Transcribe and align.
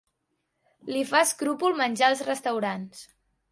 Li 0.91 1.03
fa 1.09 1.21
escrúpol 1.27 1.77
menjar 1.83 2.09
als 2.11 2.25
restaurants. 2.33 3.07